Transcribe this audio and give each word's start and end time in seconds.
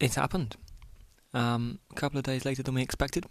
it 0.00 0.14
happened. 0.14 0.56
Um, 1.32 1.78
a 1.92 1.94
couple 1.94 2.18
of 2.18 2.24
days 2.24 2.44
later 2.44 2.62
than 2.62 2.74
we 2.74 2.82
expected. 2.82 3.26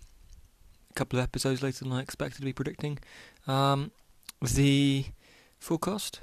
A 0.92 0.94
couple 0.94 1.20
of 1.20 1.24
episodes 1.24 1.62
later 1.62 1.84
than 1.84 1.92
I 1.92 2.02
expected 2.02 2.40
to 2.40 2.46
be 2.46 2.54
predicting 2.54 3.00
um, 3.48 3.92
the 4.42 5.06
forecast. 5.60 6.22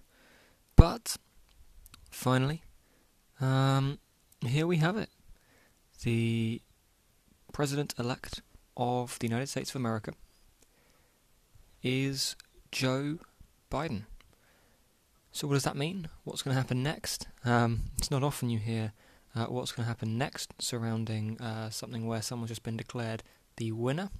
But 0.76 1.16
finally, 2.10 2.62
um, 3.40 3.98
here 4.46 4.66
we 4.66 4.78
have 4.78 4.96
it. 4.96 5.10
The 6.02 6.62
president 7.52 7.94
elect 7.98 8.42
of 8.76 9.18
the 9.18 9.26
United 9.26 9.48
States 9.48 9.70
of 9.70 9.76
America 9.76 10.12
is 11.82 12.36
Joe 12.70 13.18
Biden. 13.70 14.02
So, 15.32 15.46
what 15.46 15.54
does 15.54 15.64
that 15.64 15.76
mean? 15.76 16.08
What's 16.24 16.42
going 16.42 16.54
to 16.54 16.60
happen 16.60 16.82
next? 16.82 17.26
Um, 17.44 17.84
it's 17.98 18.10
not 18.10 18.22
often 18.22 18.50
you 18.50 18.58
hear 18.58 18.92
uh, 19.36 19.46
what's 19.46 19.72
going 19.72 19.84
to 19.84 19.88
happen 19.88 20.16
next 20.16 20.54
surrounding 20.58 21.38
uh, 21.40 21.70
something 21.70 22.06
where 22.06 22.22
someone's 22.22 22.50
just 22.50 22.62
been 22.62 22.76
declared 22.76 23.22
the 23.56 23.72
winner. 23.72 24.10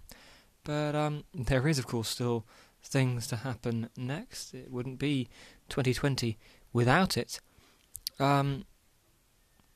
But 0.64 0.94
um, 0.94 1.24
there 1.32 1.66
is, 1.68 1.78
of 1.78 1.86
course, 1.86 2.08
still 2.08 2.44
things 2.82 3.26
to 3.28 3.36
happen 3.36 3.88
next. 3.96 4.54
It 4.54 4.70
wouldn't 4.70 4.98
be 4.98 5.28
2020 5.68 6.36
without 6.72 7.16
it. 7.16 7.40
Um, 8.18 8.64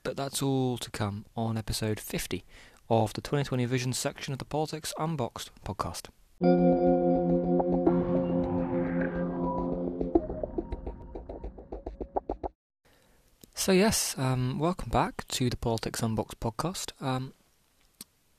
but 0.03 0.17
that's 0.17 0.43
all 0.43 0.79
to 0.79 0.91
come 0.91 1.27
on 1.37 1.57
episode 1.57 2.01
50 2.01 2.45
of 2.89 3.13
the 3.13 3.21
2020 3.21 3.65
Vision 3.67 3.93
section 3.93 4.33
of 4.33 4.39
the 4.39 4.45
Politics 4.45 4.93
Unboxed 4.99 5.51
podcast. 5.65 6.09
So 13.61 13.73
yes, 13.73 14.15
um, 14.17 14.59
welcome 14.59 14.89
back 14.89 15.29
to 15.29 15.51
the 15.51 15.57
Politics 15.59 16.03
Unboxed 16.03 16.41
podcast. 16.41 16.93
Um, 16.99 17.35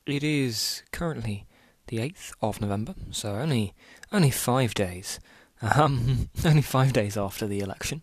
it 0.04 0.24
is 0.24 0.82
currently 0.90 1.46
the 1.86 2.00
eighth 2.00 2.34
of 2.42 2.60
November, 2.60 2.96
so 3.12 3.36
only 3.36 3.72
only 4.10 4.32
five 4.32 4.74
days, 4.74 5.20
um, 5.62 6.28
only 6.44 6.60
five 6.60 6.92
days 6.92 7.16
after 7.16 7.46
the 7.46 7.60
election. 7.60 8.02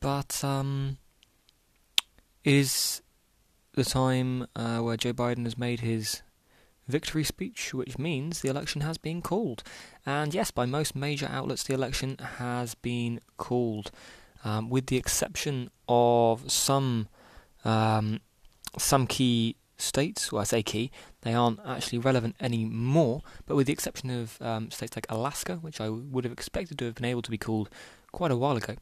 But 0.00 0.42
um, 0.42 0.98
it 2.42 2.54
is 2.54 3.00
the 3.74 3.84
time 3.84 4.48
uh, 4.56 4.78
where 4.80 4.96
Joe 4.96 5.12
Biden 5.12 5.44
has 5.44 5.56
made 5.56 5.80
his 5.82 6.22
victory 6.88 7.22
speech, 7.22 7.72
which 7.72 7.96
means 7.96 8.40
the 8.40 8.50
election 8.50 8.80
has 8.80 8.98
been 8.98 9.22
called. 9.22 9.62
And 10.04 10.34
yes, 10.34 10.50
by 10.50 10.66
most 10.66 10.96
major 10.96 11.28
outlets, 11.30 11.62
the 11.62 11.74
election 11.74 12.16
has 12.18 12.74
been 12.74 13.20
called 13.36 13.92
um, 14.44 14.70
with 14.70 14.86
the 14.86 14.96
exception 14.96 15.70
of 15.88 16.50
some 16.50 17.08
um, 17.64 18.20
some 18.78 19.06
key 19.06 19.56
states. 19.76 20.30
Well, 20.30 20.42
I 20.42 20.44
say 20.44 20.62
key; 20.62 20.90
they 21.22 21.34
aren't 21.34 21.60
actually 21.66 21.98
relevant 21.98 22.36
anymore. 22.40 23.22
But 23.46 23.56
with 23.56 23.66
the 23.66 23.72
exception 23.72 24.10
of 24.10 24.40
um, 24.40 24.70
states 24.70 24.96
like 24.96 25.06
Alaska, 25.08 25.56
which 25.56 25.80
I 25.80 25.88
would 25.88 26.24
have 26.24 26.32
expected 26.32 26.78
to 26.78 26.84
have 26.86 26.94
been 26.96 27.04
able 27.06 27.22
to 27.22 27.30
be 27.30 27.38
called 27.38 27.70
quite 28.12 28.30
a 28.30 28.36
while 28.36 28.56
ago, 28.56 28.76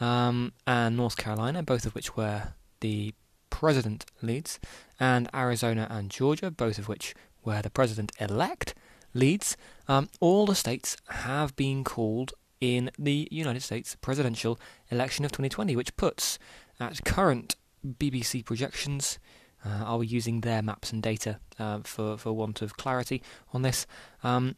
um, 0.00 0.52
and 0.66 0.96
North 0.96 1.16
Carolina, 1.16 1.62
both 1.62 1.86
of 1.86 1.94
which 1.94 2.16
were 2.16 2.54
the 2.80 3.14
president 3.50 4.04
leads, 4.22 4.58
and 4.98 5.28
Arizona 5.34 5.86
and 5.90 6.10
Georgia, 6.10 6.50
both 6.50 6.78
of 6.78 6.88
which 6.88 7.14
were 7.44 7.62
the 7.62 7.70
president 7.70 8.12
elect 8.18 8.74
leads, 9.14 9.56
um, 9.88 10.08
all 10.20 10.46
the 10.46 10.54
states 10.54 10.96
have 11.08 11.54
been 11.54 11.84
called 11.84 12.32
in 12.62 12.92
the 12.96 13.26
United 13.32 13.60
States 13.60 13.96
presidential 14.00 14.58
election 14.88 15.24
of 15.24 15.32
2020, 15.32 15.74
which 15.74 15.96
puts 15.96 16.38
at 16.78 17.04
current 17.04 17.56
BBC 17.84 18.44
projections. 18.44 19.18
Uh, 19.64 19.82
are 19.84 19.98
we 19.98 20.06
using 20.06 20.40
their 20.40 20.62
maps 20.62 20.92
and 20.92 21.02
data 21.02 21.40
uh, 21.58 21.80
for 21.82 22.16
for 22.16 22.32
want 22.32 22.62
of 22.62 22.76
clarity 22.76 23.20
on 23.52 23.62
this? 23.62 23.84
Um, 24.22 24.54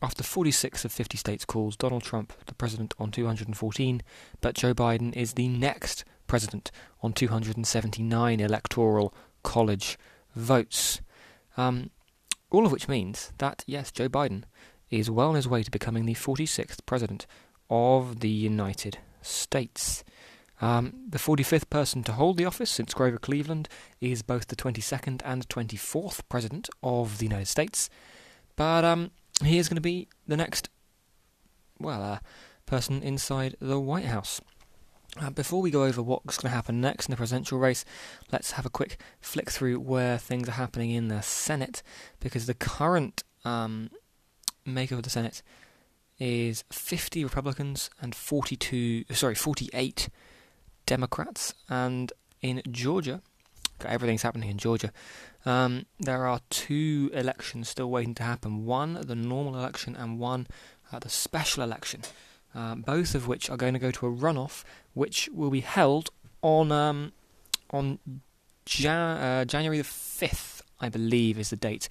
after 0.00 0.24
46 0.24 0.84
of 0.86 0.92
50 0.92 1.16
states 1.18 1.44
calls 1.44 1.76
Donald 1.76 2.02
Trump 2.02 2.32
the 2.46 2.54
president 2.54 2.94
on 2.98 3.10
214, 3.10 4.02
but 4.40 4.54
Joe 4.54 4.74
Biden 4.74 5.14
is 5.14 5.34
the 5.34 5.46
next 5.46 6.04
president 6.26 6.70
on 7.02 7.12
279 7.12 8.40
electoral 8.40 9.14
college 9.42 9.98
votes. 10.34 11.02
Um, 11.58 11.90
all 12.50 12.66
of 12.66 12.72
which 12.72 12.88
means 12.88 13.32
that, 13.38 13.62
yes, 13.66 13.92
Joe 13.92 14.08
Biden 14.08 14.44
is 14.92 15.10
well 15.10 15.30
on 15.30 15.34
his 15.34 15.48
way 15.48 15.62
to 15.62 15.70
becoming 15.70 16.04
the 16.04 16.14
46th 16.14 16.78
President 16.86 17.26
of 17.70 18.20
the 18.20 18.28
United 18.28 18.98
States. 19.22 20.04
Um, 20.60 20.92
the 21.08 21.18
45th 21.18 21.70
person 21.70 22.04
to 22.04 22.12
hold 22.12 22.36
the 22.36 22.44
office 22.44 22.70
since 22.70 22.94
Grover 22.94 23.18
Cleveland 23.18 23.68
is 24.00 24.22
both 24.22 24.46
the 24.46 24.54
22nd 24.54 25.22
and 25.24 25.48
24th 25.48 26.20
President 26.28 26.68
of 26.82 27.18
the 27.18 27.24
United 27.24 27.48
States. 27.48 27.90
But 28.54 28.84
um, 28.84 29.10
he 29.42 29.58
is 29.58 29.68
going 29.68 29.76
to 29.76 29.80
be 29.80 30.08
the 30.28 30.36
next, 30.36 30.68
well, 31.80 32.02
uh, 32.02 32.18
person 32.66 33.02
inside 33.02 33.56
the 33.60 33.80
White 33.80 34.04
House. 34.04 34.40
Uh, 35.20 35.30
before 35.30 35.60
we 35.60 35.70
go 35.70 35.84
over 35.84 36.02
what's 36.02 36.38
going 36.38 36.50
to 36.50 36.54
happen 36.54 36.80
next 36.80 37.06
in 37.06 37.10
the 37.10 37.16
presidential 37.16 37.58
race, 37.58 37.84
let's 38.30 38.52
have 38.52 38.64
a 38.64 38.70
quick 38.70 39.00
flick 39.20 39.50
through 39.50 39.80
where 39.80 40.16
things 40.16 40.48
are 40.48 40.52
happening 40.52 40.90
in 40.90 41.08
the 41.08 41.22
Senate, 41.22 41.82
because 42.20 42.46
the 42.46 42.54
current 42.54 43.24
um, 43.44 43.90
makeup 44.64 44.98
of 44.98 45.04
the 45.04 45.10
Senate 45.10 45.42
is 46.18 46.64
50 46.70 47.24
Republicans 47.24 47.90
and 48.00 48.14
42, 48.14 49.04
sorry, 49.10 49.34
48 49.34 50.08
Democrats. 50.86 51.54
And 51.68 52.12
in 52.40 52.62
Georgia, 52.70 53.22
everything's 53.84 54.22
happening 54.22 54.50
in 54.50 54.58
Georgia. 54.58 54.92
Um, 55.44 55.86
there 55.98 56.26
are 56.26 56.40
two 56.50 57.10
elections 57.12 57.68
still 57.68 57.90
waiting 57.90 58.14
to 58.16 58.22
happen. 58.22 58.64
One, 58.64 58.98
the 59.04 59.16
normal 59.16 59.56
election, 59.56 59.96
and 59.96 60.18
one, 60.18 60.46
uh, 60.92 60.98
the 61.00 61.08
special 61.08 61.62
election. 61.62 62.02
Um, 62.54 62.82
both 62.82 63.14
of 63.14 63.26
which 63.26 63.48
are 63.48 63.56
going 63.56 63.72
to 63.72 63.80
go 63.80 63.90
to 63.90 64.06
a 64.06 64.12
runoff, 64.12 64.62
which 64.94 65.28
will 65.32 65.50
be 65.50 65.60
held 65.60 66.10
on 66.42 66.70
um, 66.70 67.12
on 67.70 67.98
Jan- 68.66 69.16
uh, 69.18 69.44
January 69.44 69.78
the 69.78 69.84
fifth, 69.84 70.62
I 70.80 70.88
believe, 70.88 71.38
is 71.38 71.50
the 71.50 71.56
date 71.56 71.88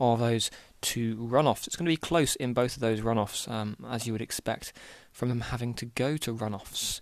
of 0.00 0.18
those 0.18 0.50
two 0.80 1.16
runoffs. 1.16 1.66
It's 1.66 1.76
going 1.76 1.86
to 1.86 1.92
be 1.92 1.96
close 1.96 2.36
in 2.36 2.52
both 2.52 2.76
of 2.76 2.80
those 2.80 3.00
runoffs, 3.00 3.48
um, 3.50 3.76
as 3.88 4.06
you 4.06 4.12
would 4.12 4.22
expect 4.22 4.72
from 5.12 5.28
them 5.28 5.40
having 5.40 5.74
to 5.74 5.86
go 5.86 6.16
to 6.18 6.34
runoffs. 6.34 7.00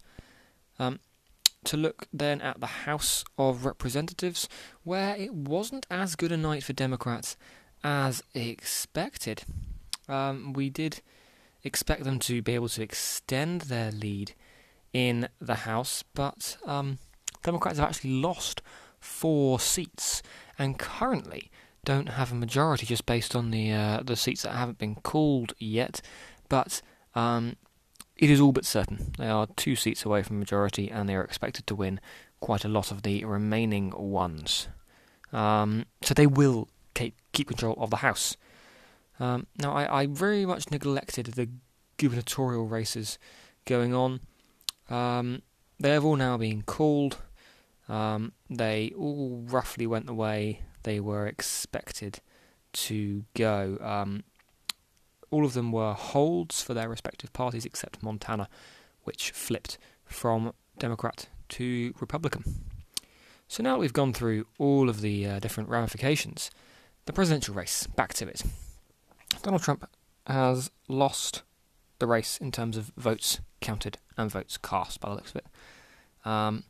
Um, 0.78 1.00
to 1.64 1.76
look 1.76 2.06
then 2.12 2.41
at 2.41 2.60
the 2.60 2.66
House 2.66 3.25
of 3.37 3.64
Representatives, 3.64 4.48
where 4.84 5.16
it 5.16 5.34
wasn't 5.34 5.87
as 5.91 6.14
good 6.14 6.32
a 6.32 6.37
night 6.37 6.62
for 6.62 6.72
Democrats 6.72 7.37
as 7.82 8.22
expected. 8.34 9.42
Um, 10.08 10.53
we 10.53 10.70
did 10.70 11.00
expect 11.64 12.04
them 12.04 12.19
to 12.20 12.41
be 12.43 12.54
able 12.54 12.69
to 12.69 12.82
extend 12.82 13.62
their 13.62 13.91
lead 13.91 14.34
in 14.93 15.28
the 15.41 15.56
House, 15.56 16.04
but 16.14 16.56
um, 16.64 16.98
Democrats 17.43 17.78
have 17.78 17.88
actually 17.88 18.12
lost 18.12 18.62
four 19.00 19.60
seats, 19.60 20.22
and 20.58 20.78
currently 20.78 21.50
don't 21.86 22.10
have 22.10 22.32
a 22.32 22.34
majority 22.34 22.84
just 22.84 23.06
based 23.06 23.34
on 23.34 23.50
the 23.50 23.72
uh, 23.72 24.02
the 24.04 24.16
seats 24.16 24.42
that 24.42 24.52
haven't 24.52 24.76
been 24.76 24.97
called 24.97 25.54
yet, 25.58 26.02
but 26.50 26.82
um, 27.14 27.56
it 28.16 28.28
is 28.28 28.41
all 28.41 28.52
but 28.52 28.66
certain 28.66 29.12
they 29.16 29.28
are 29.28 29.47
two 29.56 29.76
seats 29.76 30.04
away 30.04 30.22
from 30.22 30.38
majority, 30.38 30.91
and 30.91 31.08
they 31.08 31.14
are 31.14 31.25
expected 31.25 31.66
to 31.69 31.75
win 31.75 32.00
quite 32.41 32.64
a 32.64 32.69
lot 32.69 32.91
of 32.91 33.02
the 33.02 33.25
remaining 33.25 33.91
ones. 33.96 34.69
Um, 35.32 35.86
so 36.02 36.12
they 36.12 36.26
will 36.26 36.69
keep 36.94 37.14
keep 37.32 37.48
control 37.48 37.76
of 37.78 37.91
the 37.91 37.98
House. 37.98 38.36
Um, 39.19 39.46
now, 39.58 39.72
I, 39.72 40.02
I, 40.02 40.06
very 40.06 40.44
much 40.44 40.70
neglected 40.70 41.26
the 41.26 41.48
gubernatorial 41.96 42.66
races 42.66 43.19
going 43.64 43.94
on. 43.94 44.20
Um, 44.90 45.40
they 45.81 45.93
have 45.93 46.05
all 46.05 46.16
now 46.16 46.37
been 46.37 46.62
called. 46.62 47.16
Um, 47.88 48.32
they 48.50 48.93
all 48.94 49.46
roughly 49.49 49.87
went 49.87 50.05
the 50.05 50.12
way 50.12 50.61
they 50.87 51.00
were 51.00 51.27
expected 51.27 52.21
to 52.73 53.25
go. 53.35 53.77
Um, 53.81 54.23
all 55.33 55.44
of 55.44 55.53
them 55.53 55.73
were 55.73 55.93
holds 55.93 56.62
for 56.62 56.75
their 56.75 56.88
respective 56.88 57.33
parties 57.33 57.67
except 57.67 58.05
Montana, 58.05 58.49
which 59.03 59.33
flipped 59.33 59.79
from 60.05 60.53
Democrat 60.79 61.29
to 61.50 61.93
Republican. 62.00 62.62
So 63.49 63.65
now 63.65 63.79
we've 63.79 63.93
gone 63.93 64.12
through 64.12 64.47
all 64.59 64.88
of 64.88 65.00
the 65.00 65.27
uh, 65.27 65.38
different 65.41 65.69
ramifications, 65.69 66.53
the 67.06 67.12
presidential 67.12 67.55
race, 67.55 67.88
back 67.88 68.15
to 68.15 68.29
it. 68.29 68.43
Donald 69.43 69.62
Trump 69.62 69.88
has 70.27 70.71
lost 70.88 71.43
the 71.99 72.06
race 72.06 72.38
in 72.38 72.53
terms 72.53 72.77
of 72.77 72.93
votes 72.97 73.41
counted 73.61 73.99
and 74.17 74.31
votes 74.31 74.56
cast 74.56 75.00
by 75.00 75.09
the 75.09 75.17
looks 75.17 75.31
of 75.31 75.37
it. 75.37 75.47
Um, 76.29 76.65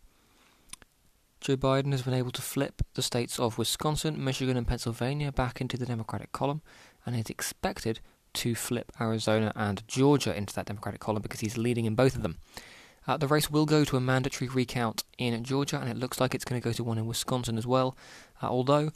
Joe 1.47 1.57
Biden 1.57 1.93
has 1.93 2.03
been 2.03 2.13
able 2.13 2.33
to 2.33 2.43
flip 2.43 2.83
the 2.95 3.03
states 3.03 3.39
of 3.39 3.57
Wisconsin, 3.57 4.25
Michigan, 4.25 4.57
and 4.57 4.67
Pennsylvania 4.67 5.31
back 5.31 5.61
into 5.61 5.77
the 5.77 5.87
Democratic 5.87 6.33
column, 6.33 6.61
and 7.07 7.15
is 7.15 7.31
expected 7.31 8.01
to 8.33 8.57
flip 8.57 8.91
Arizona 9.01 9.53
and 9.55 9.87
Georgia 9.87 10.37
into 10.37 10.53
that 10.55 10.67
Democratic 10.67 11.01
column 11.01 11.23
because 11.23 11.39
he's 11.39 11.57
leading 11.57 11.85
in 11.85 11.95
both 11.95 12.17
of 12.17 12.23
them. 12.23 12.39
Uh, 13.07 13.17
the 13.17 13.29
race 13.29 13.49
will 13.49 13.65
go 13.65 13.85
to 13.85 13.97
a 13.97 14.01
mandatory 14.01 14.49
recount 14.49 15.05
in 15.19 15.45
Georgia, 15.45 15.79
and 15.79 15.89
it 15.89 15.97
looks 15.97 16.19
like 16.19 16.35
it's 16.35 16.45
going 16.45 16.61
to 16.61 16.65
go 16.65 16.73
to 16.73 16.83
one 16.83 16.99
in 16.99 17.07
Wisconsin 17.07 17.57
as 17.57 17.65
well. 17.65 17.97
Uh, 18.43 18.49
although 18.49 18.91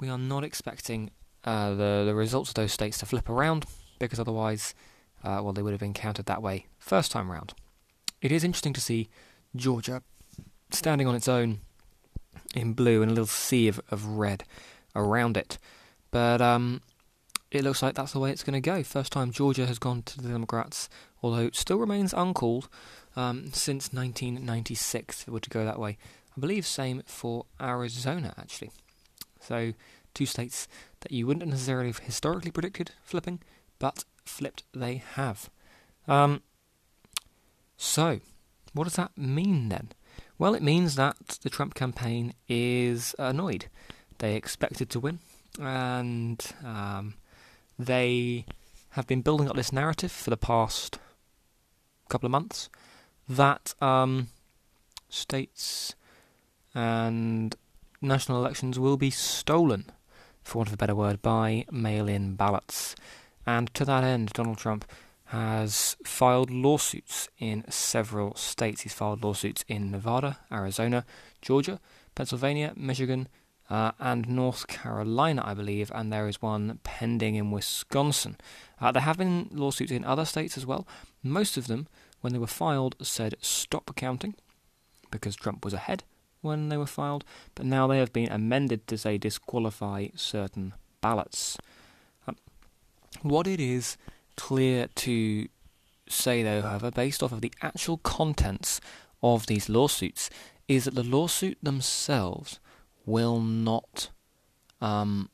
we 0.00 0.08
are 0.08 0.18
not 0.18 0.42
expecting 0.42 1.12
uh, 1.44 1.74
the 1.74 2.02
the 2.04 2.14
results 2.16 2.50
of 2.50 2.54
those 2.54 2.72
states 2.72 2.98
to 2.98 3.06
flip 3.06 3.28
around, 3.28 3.66
because 4.00 4.18
otherwise, 4.18 4.74
uh, 5.22 5.38
well, 5.44 5.52
they 5.52 5.62
would 5.62 5.74
have 5.74 5.78
been 5.78 5.94
counted 5.94 6.26
that 6.26 6.42
way 6.42 6.66
first 6.80 7.12
time 7.12 7.30
round. 7.30 7.54
It 8.20 8.32
is 8.32 8.42
interesting 8.42 8.72
to 8.72 8.80
see 8.80 9.08
Georgia 9.54 10.02
standing 10.72 11.06
on 11.06 11.14
its 11.14 11.28
own 11.28 11.60
in 12.54 12.72
blue 12.72 13.02
and 13.02 13.10
a 13.10 13.14
little 13.14 13.26
sea 13.26 13.68
of, 13.68 13.80
of 13.90 14.04
red 14.06 14.44
around 14.94 15.36
it. 15.36 15.58
But 16.10 16.40
um, 16.40 16.82
it 17.50 17.64
looks 17.64 17.82
like 17.82 17.94
that's 17.94 18.12
the 18.12 18.18
way 18.18 18.30
it's 18.30 18.42
going 18.42 18.60
to 18.60 18.70
go. 18.70 18.82
First 18.82 19.12
time 19.12 19.30
Georgia 19.30 19.66
has 19.66 19.78
gone 19.78 20.02
to 20.02 20.20
the 20.20 20.28
Democrats, 20.28 20.88
although 21.22 21.46
it 21.46 21.56
still 21.56 21.78
remains 21.78 22.12
uncalled 22.12 22.68
um, 23.16 23.50
since 23.52 23.92
1996. 23.92 25.22
If 25.22 25.28
it 25.28 25.30
were 25.30 25.40
to 25.40 25.50
go 25.50 25.64
that 25.64 25.78
way, 25.78 25.98
I 26.36 26.40
believe 26.40 26.66
same 26.66 27.02
for 27.06 27.46
Arizona 27.60 28.34
actually. 28.38 28.70
So 29.40 29.72
two 30.14 30.26
states 30.26 30.68
that 31.00 31.12
you 31.12 31.26
wouldn't 31.26 31.48
necessarily 31.48 31.88
have 31.88 31.98
historically 31.98 32.50
predicted 32.50 32.92
flipping, 33.02 33.40
but 33.78 34.04
flipped 34.24 34.64
they 34.74 35.02
have. 35.14 35.48
Um, 36.06 36.42
so, 37.76 38.20
what 38.72 38.84
does 38.84 38.96
that 38.96 39.16
mean 39.16 39.68
then? 39.68 39.90
Well, 40.38 40.54
it 40.54 40.62
means 40.62 40.94
that 40.94 41.16
the 41.42 41.50
Trump 41.50 41.74
campaign 41.74 42.32
is 42.48 43.14
annoyed. 43.18 43.66
They 44.18 44.36
expected 44.36 44.88
to 44.90 45.00
win, 45.00 45.18
and 45.60 46.44
um, 46.64 47.14
they 47.78 48.44
have 48.90 49.06
been 49.06 49.22
building 49.22 49.48
up 49.48 49.56
this 49.56 49.72
narrative 49.72 50.12
for 50.12 50.30
the 50.30 50.36
past 50.36 50.98
couple 52.08 52.26
of 52.26 52.30
months 52.30 52.70
that 53.28 53.74
um, 53.82 54.28
states 55.08 55.94
and 56.74 57.54
national 58.00 58.38
elections 58.38 58.78
will 58.78 58.96
be 58.96 59.10
stolen, 59.10 59.86
for 60.42 60.58
want 60.58 60.68
of 60.68 60.74
a 60.74 60.78
better 60.78 60.94
word, 60.94 61.20
by 61.20 61.64
mail 61.70 62.08
in 62.08 62.34
ballots. 62.34 62.94
And 63.44 63.72
to 63.74 63.84
that 63.84 64.04
end, 64.04 64.30
Donald 64.34 64.58
Trump 64.58 64.84
has 65.28 65.96
filed 66.04 66.50
lawsuits 66.50 67.28
in 67.38 67.64
several 67.68 68.34
states. 68.34 68.82
He's 68.82 68.94
filed 68.94 69.22
lawsuits 69.22 69.62
in 69.68 69.90
Nevada, 69.90 70.38
Arizona, 70.50 71.04
Georgia, 71.42 71.80
Pennsylvania, 72.14 72.72
Michigan, 72.76 73.28
uh, 73.68 73.92
and 73.98 74.26
North 74.26 74.66
Carolina, 74.68 75.42
I 75.44 75.52
believe, 75.52 75.92
and 75.94 76.10
there 76.10 76.28
is 76.28 76.40
one 76.40 76.80
pending 76.82 77.34
in 77.34 77.50
Wisconsin. 77.50 78.38
Uh, 78.80 78.90
there 78.90 79.02
have 79.02 79.18
been 79.18 79.50
lawsuits 79.52 79.92
in 79.92 80.04
other 80.04 80.24
states 80.24 80.56
as 80.56 80.64
well. 80.64 80.86
Most 81.22 81.58
of 81.58 81.66
them, 81.66 81.88
when 82.22 82.32
they 82.32 82.38
were 82.38 82.46
filed, 82.46 82.96
said 83.02 83.34
stop 83.42 83.94
counting 83.96 84.34
because 85.10 85.36
Trump 85.36 85.62
was 85.62 85.74
ahead 85.74 86.04
when 86.40 86.70
they 86.70 86.78
were 86.78 86.86
filed, 86.86 87.24
but 87.54 87.66
now 87.66 87.86
they 87.86 87.98
have 87.98 88.12
been 88.12 88.30
amended 88.30 88.86
to 88.86 88.96
say 88.96 89.18
disqualify 89.18 90.06
certain 90.14 90.72
ballots. 91.02 91.58
Um, 92.26 92.36
what 93.22 93.46
it 93.46 93.60
is 93.60 93.98
clear 94.38 94.88
to 94.94 95.48
say, 96.08 96.44
though, 96.44 96.62
however, 96.62 96.92
based 96.92 97.22
off 97.22 97.32
of 97.32 97.40
the 97.40 97.52
actual 97.60 97.98
contents 97.98 98.80
of 99.20 99.46
these 99.46 99.68
lawsuits, 99.68 100.30
is 100.68 100.84
that 100.84 100.94
the 100.94 101.02
lawsuit 101.02 101.58
themselves 101.60 102.60
will 103.04 103.40
not 103.40 104.10
um, 104.80 105.28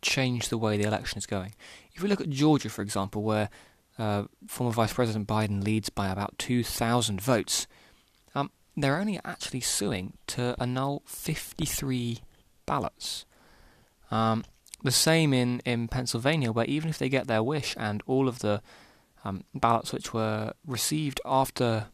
change 0.00 0.48
the 0.48 0.56
way 0.56 0.76
the 0.76 0.86
election 0.86 1.18
is 1.18 1.26
going. 1.26 1.54
If 1.92 2.02
we 2.02 2.08
look 2.08 2.20
at 2.20 2.30
Georgia, 2.30 2.68
for 2.68 2.82
example, 2.82 3.22
where 3.22 3.50
uh, 3.98 4.24
former 4.46 4.72
Vice 4.72 4.92
President 4.92 5.26
Biden 5.26 5.64
leads 5.64 5.90
by 5.90 6.08
about 6.08 6.38
2,000 6.38 7.20
votes, 7.20 7.66
um, 8.34 8.52
they're 8.76 8.98
only 8.98 9.18
actually 9.24 9.60
suing 9.60 10.12
to 10.28 10.54
annul 10.60 11.02
53 11.04 12.20
ballots. 12.64 13.26
Um, 14.10 14.44
the 14.82 14.90
same 14.90 15.32
in, 15.32 15.60
in 15.64 15.88
Pennsylvania, 15.88 16.52
where 16.52 16.66
even 16.66 16.90
if 16.90 16.98
they 16.98 17.08
get 17.08 17.26
their 17.26 17.42
wish 17.42 17.74
and 17.78 18.02
all 18.06 18.28
of 18.28 18.40
the 18.40 18.62
um, 19.24 19.44
ballots 19.54 19.92
which 19.92 20.14
were 20.14 20.52
received 20.66 21.20
after 21.24 21.86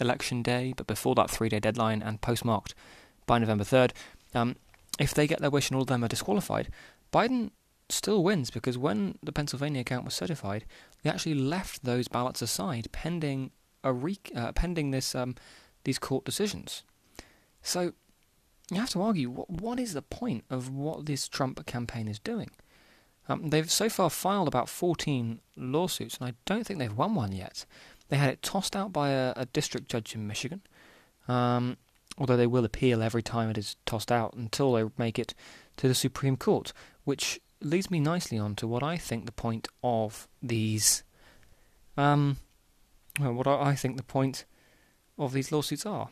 election 0.00 0.42
day, 0.42 0.74
but 0.76 0.86
before 0.86 1.14
that 1.14 1.30
three 1.30 1.48
day 1.48 1.60
deadline 1.60 2.02
and 2.02 2.20
postmarked 2.20 2.74
by 3.26 3.38
November 3.38 3.64
3rd, 3.64 3.92
um, 4.34 4.56
if 4.98 5.12
they 5.14 5.26
get 5.26 5.40
their 5.40 5.50
wish 5.50 5.70
and 5.70 5.76
all 5.76 5.82
of 5.82 5.88
them 5.88 6.04
are 6.04 6.08
disqualified, 6.08 6.68
Biden 7.12 7.50
still 7.88 8.24
wins 8.24 8.50
because 8.50 8.78
when 8.78 9.18
the 9.22 9.32
Pennsylvania 9.32 9.82
account 9.82 10.04
was 10.04 10.14
certified, 10.14 10.64
they 11.02 11.10
actually 11.10 11.34
left 11.34 11.84
those 11.84 12.08
ballots 12.08 12.42
aside 12.42 12.88
pending 12.92 13.50
a 13.82 13.92
re- 13.92 14.18
uh, 14.34 14.52
pending 14.52 14.90
this 14.90 15.14
um, 15.14 15.34
these 15.84 15.98
court 15.98 16.24
decisions. 16.24 16.82
So 17.62 17.92
you 18.70 18.76
have 18.78 18.90
to 18.90 19.02
argue 19.02 19.30
what, 19.30 19.50
what 19.50 19.78
is 19.78 19.92
the 19.92 20.02
point 20.02 20.44
of 20.50 20.70
what 20.70 21.06
this 21.06 21.28
Trump 21.28 21.64
campaign 21.66 22.08
is 22.08 22.18
doing? 22.18 22.50
Um, 23.28 23.50
they've 23.50 23.70
so 23.70 23.88
far 23.88 24.10
filed 24.10 24.48
about 24.48 24.68
14 24.68 25.40
lawsuits, 25.56 26.18
and 26.18 26.28
I 26.28 26.34
don't 26.44 26.66
think 26.66 26.78
they've 26.78 26.96
won 26.96 27.14
one 27.14 27.32
yet. 27.32 27.64
They 28.08 28.16
had 28.16 28.30
it 28.30 28.42
tossed 28.42 28.76
out 28.76 28.92
by 28.92 29.10
a, 29.10 29.32
a 29.36 29.46
district 29.46 29.88
judge 29.88 30.14
in 30.14 30.26
Michigan, 30.26 30.60
um, 31.26 31.78
although 32.18 32.36
they 32.36 32.46
will 32.46 32.64
appeal 32.64 33.02
every 33.02 33.22
time 33.22 33.48
it 33.50 33.58
is 33.58 33.76
tossed 33.86 34.12
out 34.12 34.34
until 34.34 34.72
they 34.72 34.84
make 34.98 35.18
it 35.18 35.34
to 35.78 35.88
the 35.88 35.94
Supreme 35.94 36.36
Court, 36.36 36.72
which 37.04 37.40
leads 37.60 37.90
me 37.90 37.98
nicely 37.98 38.38
on 38.38 38.54
to 38.56 38.66
what 38.66 38.82
I 38.82 38.98
think 38.98 39.24
the 39.24 39.32
point 39.32 39.68
of 39.82 40.28
these, 40.42 41.02
um, 41.96 42.36
what 43.18 43.46
I 43.46 43.74
think 43.74 43.96
the 43.96 44.02
point 44.02 44.44
of 45.18 45.32
these 45.32 45.50
lawsuits 45.50 45.86
are 45.86 46.10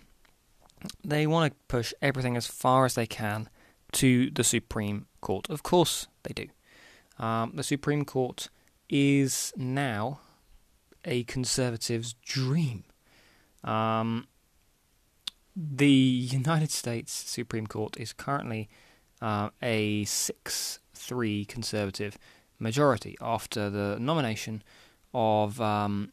they 1.04 1.26
want 1.26 1.52
to 1.52 1.58
push 1.68 1.92
everything 2.00 2.36
as 2.36 2.46
far 2.46 2.84
as 2.84 2.94
they 2.94 3.06
can 3.06 3.48
to 3.92 4.30
the 4.30 4.44
Supreme 4.44 5.06
Court. 5.20 5.48
Of 5.50 5.62
course, 5.62 6.08
they 6.22 6.32
do. 6.32 6.48
Um, 7.18 7.52
the 7.54 7.62
Supreme 7.62 8.04
Court 8.04 8.48
is 8.88 9.52
now 9.56 10.20
a 11.04 11.24
conservative's 11.24 12.14
dream. 12.24 12.84
Um, 13.64 14.26
the 15.54 15.90
United 15.90 16.70
States 16.70 17.12
Supreme 17.12 17.66
Court 17.66 17.96
is 17.98 18.12
currently 18.12 18.68
uh, 19.20 19.50
a 19.62 20.04
6 20.04 20.78
3 20.94 21.44
conservative 21.44 22.18
majority 22.58 23.16
after 23.20 23.68
the 23.68 23.98
nomination 24.00 24.62
of 25.12 25.60
um, 25.60 26.12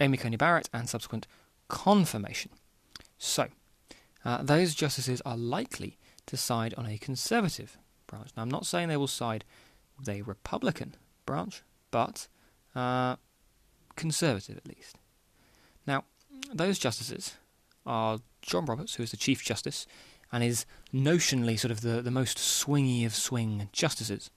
Amy 0.00 0.16
Coney 0.16 0.36
Barrett 0.36 0.68
and 0.72 0.88
subsequent 0.88 1.26
confirmation. 1.68 2.50
So, 3.18 3.48
uh, 4.24 4.42
those 4.42 4.74
justices 4.74 5.20
are 5.24 5.36
likely 5.36 5.98
to 6.26 6.36
side 6.36 6.74
on 6.74 6.86
a 6.86 6.98
conservative 6.98 7.76
branch. 8.06 8.30
Now, 8.36 8.42
I'm 8.42 8.50
not 8.50 8.66
saying 8.66 8.88
they 8.88 8.96
will 8.96 9.06
side 9.06 9.44
with 9.98 10.08
a 10.08 10.22
Republican 10.22 10.96
branch, 11.26 11.62
but 11.90 12.28
uh, 12.74 13.16
conservative 13.96 14.56
at 14.56 14.66
least. 14.66 14.96
Now, 15.86 16.04
those 16.52 16.78
justices 16.78 17.36
are 17.86 18.18
John 18.42 18.64
Roberts, 18.66 18.94
who 18.94 19.02
is 19.02 19.10
the 19.10 19.16
Chief 19.16 19.42
Justice 19.42 19.86
and 20.32 20.42
is 20.42 20.66
notionally 20.92 21.58
sort 21.58 21.70
of 21.70 21.82
the, 21.82 22.02
the 22.02 22.10
most 22.10 22.38
swingy 22.38 23.06
of 23.06 23.14
swing 23.14 23.68
justices. 23.72 24.30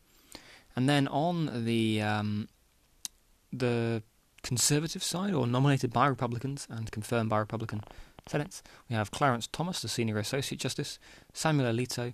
And 0.76 0.88
then 0.88 1.08
on 1.08 1.66
the 1.66 2.02
um, 2.02 2.50
the 3.52 4.04
conservative 4.44 5.04
side, 5.04 5.34
or 5.34 5.48
nominated 5.48 5.92
by 5.92 6.08
Republicans 6.08 6.68
and 6.70 6.92
confirmed 6.92 7.30
by 7.30 7.40
Republican 7.40 7.82
Senates, 8.28 8.62
we 8.90 8.96
have 8.96 9.12
Clarence 9.12 9.48
Thomas, 9.48 9.82
the 9.82 9.88
Senior 9.88 10.18
Associate 10.18 10.60
Justice, 10.60 11.00
Samuel 11.34 11.72
Alito, 11.72 12.14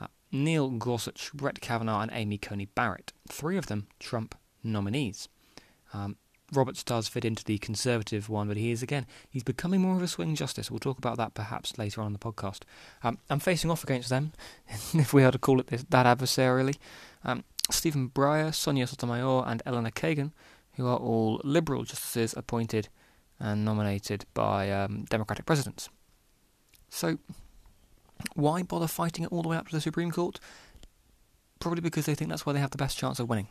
uh, 0.00 0.06
Neil 0.32 0.70
Gorsuch, 0.70 1.32
Brett 1.32 1.60
Kavanaugh, 1.60 2.00
and 2.00 2.10
Amy 2.14 2.38
Coney 2.38 2.66
Barrett. 2.66 3.12
Three 3.28 3.56
of 3.56 3.66
them 3.66 3.88
Trump 3.98 4.34
nominees. 4.62 5.28
Um, 5.92 6.16
Roberts 6.52 6.82
does 6.82 7.08
fit 7.08 7.24
into 7.24 7.44
the 7.44 7.58
conservative 7.58 8.28
one, 8.28 8.48
but 8.48 8.56
he 8.56 8.70
is 8.70 8.82
again, 8.82 9.06
he's 9.28 9.42
becoming 9.42 9.82
more 9.82 9.96
of 9.96 10.02
a 10.02 10.08
swing 10.08 10.34
justice. 10.34 10.70
We'll 10.70 10.78
talk 10.78 10.98
about 10.98 11.18
that 11.18 11.34
perhaps 11.34 11.76
later 11.76 12.00
on 12.00 12.08
in 12.08 12.12
the 12.14 12.18
podcast. 12.18 12.60
Um, 13.02 13.18
I'm 13.28 13.40
facing 13.40 13.70
off 13.70 13.84
against 13.84 14.08
them, 14.08 14.32
if 14.94 15.12
we 15.12 15.24
are 15.24 15.30
to 15.30 15.38
call 15.38 15.60
it 15.60 15.66
this, 15.66 15.84
that 15.90 16.06
adversarially. 16.06 16.76
Um, 17.24 17.44
Stephen 17.70 18.08
Breyer, 18.08 18.54
Sonia 18.54 18.86
Sotomayor, 18.86 19.44
and 19.46 19.62
Elena 19.66 19.90
Kagan, 19.90 20.32
who 20.76 20.86
are 20.86 20.96
all 20.96 21.40
liberal 21.44 21.84
justices 21.84 22.34
appointed 22.34 22.88
and 23.40 23.64
nominated 23.64 24.24
by 24.34 24.70
um, 24.70 25.04
Democratic 25.08 25.46
presidents. 25.46 25.88
So, 26.90 27.18
why 28.34 28.62
bother 28.62 28.86
fighting 28.86 29.24
it 29.24 29.32
all 29.32 29.42
the 29.42 29.48
way 29.48 29.56
up 29.56 29.68
to 29.68 29.74
the 29.74 29.80
Supreme 29.80 30.10
Court? 30.10 30.40
Probably 31.60 31.80
because 31.80 32.06
they 32.06 32.14
think 32.14 32.30
that's 32.30 32.46
where 32.46 32.52
they 32.52 32.60
have 32.60 32.70
the 32.70 32.78
best 32.78 32.98
chance 32.98 33.18
of 33.18 33.28
winning. 33.28 33.48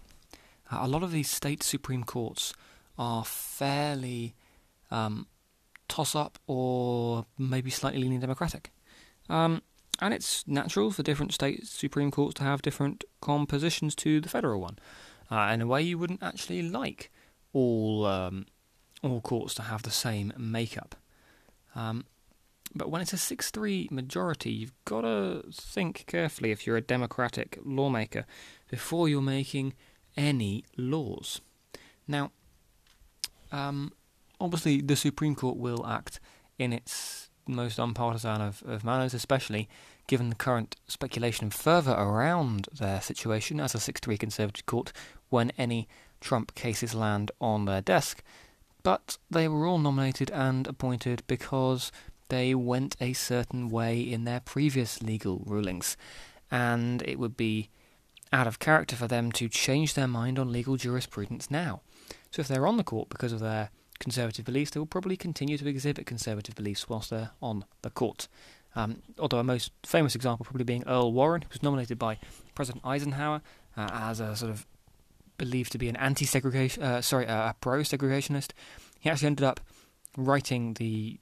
Uh, 0.72 0.80
a 0.82 0.88
lot 0.88 1.04
of 1.04 1.12
these 1.12 1.30
state 1.30 1.64
Supreme 1.64 2.04
Courts 2.04 2.54
are 2.98 3.24
fairly 3.24 4.36
um, 4.92 5.28
toss 5.88 6.16
up 6.16 6.40
or 6.48 7.26
maybe 7.38 7.70
slightly 7.70 8.02
leaning 8.02 8.20
Democratic. 8.20 8.72
Um, 9.30 9.62
and 10.00 10.14
it's 10.14 10.48
natural 10.48 10.92
for 10.92 11.04
different 11.04 11.34
state 11.34 11.66
Supreme 11.66 12.12
Courts 12.12 12.36
to 12.36 12.44
have 12.44 12.62
different 12.62 13.04
compositions 13.22 13.96
to 13.96 14.22
the 14.22 14.30
federal 14.30 14.62
one. 14.62 14.78
Uh, 15.30 15.50
in 15.54 15.62
a 15.62 15.68
way, 15.68 15.82
you 15.82 15.98
wouldn't 15.98 16.24
actually 16.24 16.62
like 16.62 17.12
all 17.52 18.06
um, 18.06 18.46
all 19.04 19.22
courts 19.22 19.54
to 19.56 19.64
have 19.64 19.84
the 19.84 19.92
same 19.92 20.34
makeup. 20.38 20.96
Um, 21.76 22.06
but 22.76 22.90
when 22.90 23.02
it's 23.02 23.14
a 23.14 23.18
6 23.18 23.52
3 23.52 23.90
majority, 23.92 24.52
you've 24.52 24.86
got 24.86 25.02
to 25.02 25.44
think 25.52 26.06
carefully 26.08 26.52
if 26.52 26.66
you're 26.66 26.78
a 26.78 26.82
democratic 26.82 27.58
lawmaker 27.64 28.26
before 28.70 29.08
you're 29.08 29.22
making 29.22 29.74
any 30.16 30.66
laws. 30.76 31.42
Now, 32.08 32.32
um, 33.52 33.94
obviously, 34.40 34.82
the 34.82 34.96
Supreme 34.96 35.36
Court 35.36 35.58
will 35.58 35.86
act 35.86 36.20
in 36.58 36.74
its 36.74 37.30
most 37.48 37.80
unpartisan 37.80 38.42
of, 38.42 38.64
of 38.66 38.84
manners, 38.84 39.14
especially 39.14 39.70
given 40.08 40.30
the 40.30 40.36
current 40.36 40.76
speculation 40.88 41.50
further 41.50 41.92
around 41.92 42.68
their 42.78 43.02
situation 43.02 43.60
as 43.60 43.76
a 43.76 43.80
6 43.80 44.02
3 44.02 44.18
Conservative 44.18 44.66
court 44.66 44.92
when 45.30 45.52
any 45.58 45.88
Trump 46.20 46.56
cases 46.56 46.94
land 46.94 47.32
on 47.40 47.66
their 47.66 47.82
desk. 47.82 48.24
But 48.88 49.18
they 49.30 49.50
were 49.50 49.66
all 49.66 49.80
nominated 49.80 50.32
and 50.32 50.66
appointed 50.66 51.22
because 51.28 51.92
they 52.30 52.56
went 52.56 52.96
a 53.02 53.12
certain 53.12 53.68
way 53.68 54.00
in 54.00 54.24
their 54.24 54.40
previous 54.40 55.04
legal 55.04 55.44
rulings, 55.46 55.98
and 56.50 57.02
it 57.02 57.20
would 57.20 57.36
be 57.36 57.70
out 58.32 58.48
of 58.48 58.60
character 58.60 58.96
for 58.96 59.06
them 59.06 59.30
to 59.34 59.50
change 59.50 59.94
their 59.94 60.08
mind 60.08 60.40
on 60.40 60.54
legal 60.54 60.78
jurisprudence 60.78 61.52
now. 61.52 61.82
So 62.32 62.40
if 62.40 62.48
they're 62.48 62.66
on 62.66 62.78
the 62.78 62.84
court 62.86 63.10
because 63.10 63.34
of 63.34 63.42
their 63.42 63.72
conservative 64.00 64.46
beliefs, 64.46 64.72
they 64.72 64.80
will 64.80 64.86
probably 64.86 65.18
continue 65.18 65.58
to 65.58 65.68
exhibit 65.68 66.06
conservative 66.06 66.56
beliefs 66.56 66.88
whilst 66.88 67.10
they're 67.10 67.32
on 67.42 67.66
the 67.82 67.90
court. 67.90 68.30
Um, 68.74 69.02
although 69.20 69.40
a 69.40 69.44
most 69.44 69.74
famous 69.84 70.16
example 70.16 70.46
probably 70.46 70.64
being 70.64 70.88
Earl 70.88 71.12
Warren, 71.12 71.42
who 71.42 71.50
was 71.52 71.62
nominated 71.62 72.00
by 72.00 72.20
President 72.56 72.86
Eisenhower 72.86 73.42
uh, 73.76 73.90
as 73.92 74.22
a 74.22 74.34
sort 74.38 74.50
of 74.50 74.66
believed 75.38 75.72
to 75.72 75.78
be 75.78 75.90
an 75.90 75.96
anti-segregation, 75.96 76.82
uh, 76.84 77.02
sorry, 77.02 77.26
a 77.26 77.56
pro-segregationist. 77.60 78.52
He 79.00 79.10
actually 79.10 79.28
ended 79.28 79.46
up 79.46 79.60
writing 80.18 80.74
the 80.76 81.20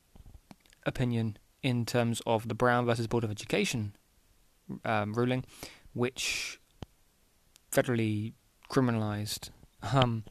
opinion 0.86 1.38
in 1.62 1.86
terms 1.86 2.22
of 2.26 2.48
the 2.48 2.56
Brown 2.56 2.86
versus 2.86 3.08
Board 3.08 3.24
of 3.24 3.32
Education 3.32 3.96
um, 4.84 5.14
ruling, 5.14 5.44
which 5.94 6.60
federally 7.72 8.34
criminalised 8.70 9.50
um, 9.94 10.24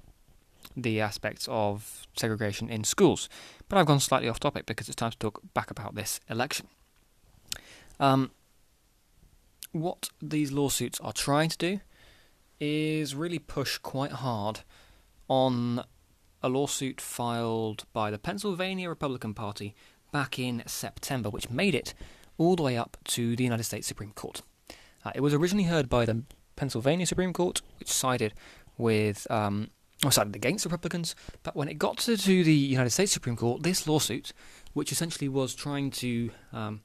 the 0.76 1.00
aspects 1.00 1.46
of 1.50 2.06
segregation 2.16 2.68
in 2.68 2.84
schools. 2.84 3.28
But 3.68 3.78
I've 3.78 3.86
gone 3.86 4.00
slightly 4.00 4.28
off 4.28 4.40
topic 4.40 4.66
because 4.66 4.88
it's 4.88 4.96
time 4.96 5.10
to 5.10 5.18
talk 5.18 5.40
back 5.52 5.70
about 5.70 5.94
this 5.94 6.20
election. 6.28 6.68
Um, 8.00 8.30
what 9.72 10.08
these 10.22 10.52
lawsuits 10.52 11.00
are 11.00 11.12
trying 11.12 11.48
to 11.50 11.58
do 11.58 11.80
is 12.61 13.14
really 13.14 13.38
push 13.38 13.78
quite 13.78 14.12
hard 14.12 14.61
on 15.28 15.84
a 16.42 16.49
lawsuit 16.49 17.00
filed 17.00 17.84
by 17.92 18.11
the 18.11 18.18
Pennsylvania 18.18 18.88
Republican 18.88 19.34
Party 19.34 19.75
back 20.12 20.38
in 20.38 20.62
September, 20.66 21.30
which 21.30 21.50
made 21.50 21.75
it 21.75 21.94
all 22.38 22.56
the 22.56 22.62
way 22.62 22.76
up 22.76 22.96
to 23.04 23.34
the 23.37 23.44
United 23.44 23.64
States 23.64 23.87
Supreme 23.87 24.12
Court. 24.12 24.42
Uh, 25.04 25.12
it 25.14 25.20
was 25.20 25.34
originally 25.34 25.64
heard 25.64 25.88
by 25.88 26.04
the 26.04 26.23
Pennsylvania 26.56 27.06
Supreme 27.06 27.32
Court, 27.32 27.62
which 27.78 27.90
sided 27.90 28.34
with 28.76 29.26
um, 29.30 29.70
or 30.04 30.12
sided 30.12 30.37
against 30.37 30.64
the 30.64 30.70
Republicans. 30.70 31.14
But 31.42 31.56
when 31.56 31.68
it 31.68 31.78
got 31.78 31.99
to, 31.99 32.16
to, 32.16 32.44
the 32.44 32.54
United 32.54 32.90
States 32.90 33.12
Supreme 33.12 33.37
Court, 33.37 33.62
this 33.62 33.87
lawsuit, 33.87 34.32
which 34.73 34.92
essentially 34.92 35.28
was 35.28 35.54
trying 35.54 35.90
to 35.92 36.30
um, 36.52 36.82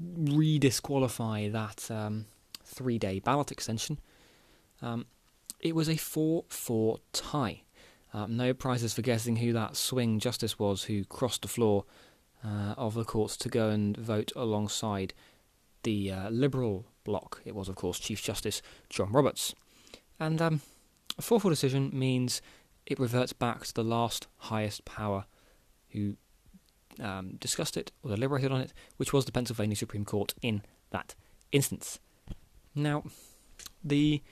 re-disqualify 0.00 1.48
that 1.48 1.90
um, 1.90 2.26
three-day 2.64 3.20
ballot 3.20 3.52
extension, 3.52 3.98
um, 4.82 5.06
it 5.60 5.74
was 5.74 5.88
a 5.88 5.94
4-4 5.94 6.98
tie. 7.12 7.62
Um, 8.12 8.36
no 8.36 8.52
prizes 8.52 8.94
for 8.94 9.02
guessing 9.02 9.36
who 9.36 9.52
that 9.52 9.76
swing 9.76 10.18
justice 10.18 10.58
was 10.58 10.84
who 10.84 11.04
crossed 11.04 11.42
the 11.42 11.48
floor 11.48 11.84
uh, 12.44 12.74
of 12.76 12.94
the 12.94 13.04
courts 13.04 13.36
to 13.38 13.48
go 13.48 13.68
and 13.68 13.96
vote 13.96 14.32
alongside 14.34 15.14
the 15.82 16.10
uh, 16.10 16.30
Liberal 16.30 16.86
bloc. 17.04 17.40
It 17.44 17.54
was, 17.54 17.68
of 17.68 17.76
course, 17.76 17.98
Chief 17.98 18.22
Justice 18.22 18.62
John 18.88 19.12
Roberts. 19.12 19.54
And 20.18 20.40
um, 20.42 20.60
a 21.18 21.22
4 21.22 21.40
4 21.40 21.50
decision 21.50 21.90
means 21.92 22.42
it 22.86 22.98
reverts 22.98 23.32
back 23.32 23.64
to 23.64 23.74
the 23.74 23.84
last 23.84 24.26
highest 24.38 24.84
power 24.84 25.26
who 25.90 26.16
um, 26.98 27.36
discussed 27.40 27.76
it 27.76 27.92
or 28.02 28.10
deliberated 28.10 28.50
on 28.50 28.60
it, 28.60 28.72
which 28.96 29.12
was 29.12 29.24
the 29.24 29.32
Pennsylvania 29.32 29.76
Supreme 29.76 30.04
Court 30.04 30.34
in 30.42 30.62
that 30.90 31.14
instance. 31.52 32.00
Now, 32.74 33.04
the 33.82 34.22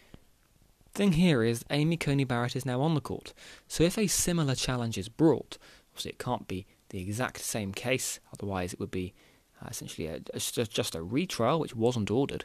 thing 0.99 1.13
here 1.13 1.45
is 1.45 1.65
Amy 1.71 1.97
Coney 1.97 2.25
Barrett 2.25 2.57
is 2.57 2.67
now 2.67 2.81
on 2.81 2.97
the 2.97 3.01
court, 3.01 3.33
so 3.69 3.85
if 3.85 3.97
a 3.97 4.09
similar 4.09 4.57
challenge 4.57 4.99
is 4.99 5.09
brought, 5.09 5.57
obviously 5.93 6.11
it 6.11 6.19
can't 6.19 6.49
be 6.49 6.67
the 6.91 7.01
exact 7.01 7.39
same 7.39 7.73
case, 7.73 8.19
otherwise 8.33 8.73
it 8.73 8.81
would 8.81 8.91
be 8.91 9.15
uh, 9.63 9.69
essentially 9.71 10.09
a, 10.09 10.21
a, 10.35 10.41
just 10.41 10.97
a 10.97 11.03
retrial, 11.03 11.61
which 11.61 11.77
wasn't 11.77 12.11
ordered. 12.11 12.45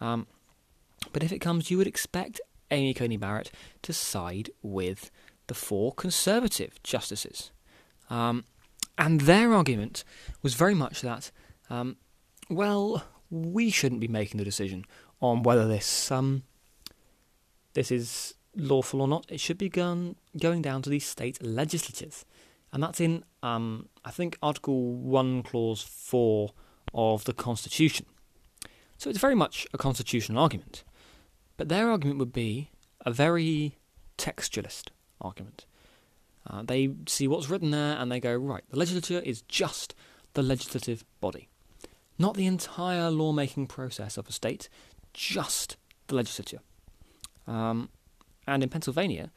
Um, 0.00 0.26
but 1.12 1.22
if 1.22 1.30
it 1.30 1.38
comes, 1.38 1.70
you 1.70 1.78
would 1.78 1.86
expect 1.86 2.40
Amy 2.72 2.92
Coney 2.92 3.16
Barrett 3.16 3.52
to 3.82 3.92
side 3.92 4.50
with 4.62 5.12
the 5.46 5.54
four 5.54 5.92
conservative 5.92 6.82
justices. 6.82 7.52
Um, 8.10 8.44
and 8.98 9.22
their 9.22 9.52
argument 9.54 10.02
was 10.42 10.54
very 10.54 10.74
much 10.74 11.02
that, 11.02 11.30
um, 11.70 11.98
well, 12.50 13.04
we 13.30 13.70
shouldn't 13.70 14.00
be 14.00 14.08
making 14.08 14.38
the 14.38 14.44
decision 14.44 14.86
on 15.20 15.44
whether 15.44 15.68
this 15.68 16.10
um, 16.10 16.42
this 17.74 17.90
is 17.90 18.34
lawful 18.54 19.00
or 19.00 19.08
not. 19.08 19.26
It 19.28 19.40
should 19.40 19.58
be 19.58 19.68
gone, 19.68 20.16
going 20.38 20.62
down 20.62 20.82
to 20.82 20.90
the 20.90 20.98
state 20.98 21.42
legislatures 21.42 22.24
and 22.72 22.82
that's 22.82 23.00
in 23.00 23.24
um, 23.42 23.88
I 24.04 24.10
think 24.10 24.38
Article 24.42 24.94
One, 24.94 25.42
Clause 25.42 25.82
Four 25.82 26.52
of 26.94 27.24
the 27.24 27.32
Constitution. 27.32 28.06
So 28.96 29.10
it's 29.10 29.18
very 29.18 29.34
much 29.34 29.66
a 29.74 29.78
constitutional 29.78 30.42
argument, 30.42 30.84
but 31.56 31.68
their 31.68 31.90
argument 31.90 32.18
would 32.18 32.32
be 32.32 32.70
a 33.04 33.10
very 33.10 33.76
textualist 34.16 34.88
argument. 35.20 35.66
Uh, 36.48 36.62
they 36.62 36.90
see 37.06 37.28
what's 37.28 37.50
written 37.50 37.70
there 37.70 37.96
and 37.96 38.10
they 38.10 38.20
go, 38.20 38.34
right, 38.34 38.62
the 38.70 38.78
legislature 38.78 39.20
is 39.20 39.42
just 39.42 39.94
the 40.34 40.42
legislative 40.42 41.04
body, 41.20 41.48
not 42.18 42.34
the 42.34 42.46
entire 42.46 43.10
lawmaking 43.10 43.66
process 43.66 44.16
of 44.16 44.28
a 44.28 44.32
state, 44.32 44.68
just 45.12 45.76
the 46.06 46.14
legislature. 46.14 46.60
Um, 47.46 47.88
and 48.46 48.62
in 48.62 48.68
Pennsylvania, 48.68 49.30